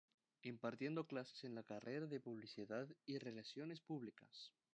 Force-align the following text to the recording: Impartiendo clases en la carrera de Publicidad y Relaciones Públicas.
Impartiendo 0.41 1.05
clases 1.05 1.43
en 1.43 1.53
la 1.53 1.61
carrera 1.61 2.07
de 2.07 2.19
Publicidad 2.19 2.87
y 3.05 3.19
Relaciones 3.19 3.81
Públicas. 3.81 4.51